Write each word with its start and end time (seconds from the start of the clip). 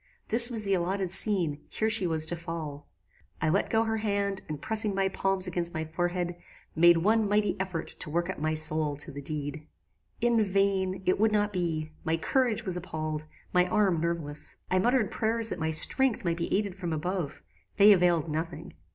This 0.29 0.49
was 0.49 0.63
the 0.63 0.73
allotted 0.73 1.11
scene: 1.11 1.59
here 1.69 1.87
she 1.87 2.07
was 2.07 2.25
to 2.25 2.35
fall. 2.35 2.87
I 3.39 3.49
let 3.49 3.69
go 3.69 3.83
her 3.83 3.97
hand, 3.97 4.41
and 4.49 4.59
pressing 4.59 4.95
my 4.95 5.09
palms 5.09 5.45
against 5.45 5.75
my 5.75 5.83
forehead, 5.85 6.37
made 6.75 6.97
one 6.97 7.29
mighty 7.29 7.55
effort 7.59 7.85
to 7.99 8.09
work 8.09 8.27
up 8.27 8.39
my 8.39 8.55
soul 8.55 8.95
to 8.97 9.11
the 9.11 9.21
deed. 9.21 9.67
"In 10.19 10.43
vain; 10.43 11.03
it 11.05 11.19
would 11.19 11.31
not 11.31 11.53
be; 11.53 11.91
my 12.03 12.17
courage 12.17 12.65
was 12.65 12.75
appalled; 12.75 13.27
my 13.53 13.67
arms 13.67 14.01
nerveless: 14.01 14.55
I 14.71 14.79
muttered 14.79 15.11
prayers 15.11 15.49
that 15.49 15.59
my 15.59 15.69
strength 15.69 16.25
might 16.25 16.37
be 16.37 16.51
aided 16.51 16.73
from 16.73 16.93
above. 16.93 17.43
They 17.77 17.93
availed 17.93 18.27
nothing. 18.27 18.73